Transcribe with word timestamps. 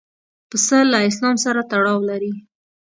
پسه 0.49 0.77
له 0.91 0.97
اسلام 1.09 1.35
سره 1.45 1.61
تړاو 1.71 1.99
لري. 2.09 2.33